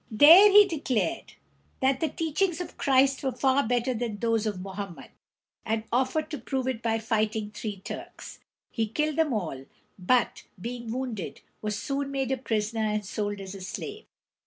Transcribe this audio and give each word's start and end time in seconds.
Here 0.19 0.49
he 0.51 0.65
declared 0.67 1.33
that 1.79 1.99
the 1.99 2.09
teachings 2.09 2.59
of 2.59 2.75
Christ 2.75 3.21
were 3.21 3.33
far 3.33 3.67
better 3.67 3.93
than 3.93 4.17
those 4.17 4.47
of 4.47 4.59
Mo 4.59 4.71
ham´med, 4.73 5.09
and 5.63 5.83
offered 5.91 6.31
to 6.31 6.39
prove 6.39 6.67
it 6.67 6.81
by 6.81 6.97
fighting 6.97 7.51
three 7.51 7.77
Turks. 7.81 8.39
He 8.71 8.87
killed 8.87 9.15
them 9.17 9.31
all, 9.31 9.65
but, 9.99 10.45
being 10.59 10.91
wounded, 10.91 11.41
was 11.61 11.77
soon 11.77 12.09
made 12.09 12.31
a 12.31 12.37
prisoner 12.37 12.81
and 12.81 13.05
sold 13.05 13.39
as 13.39 13.53
a 13.53 13.61
slave. 13.61 14.05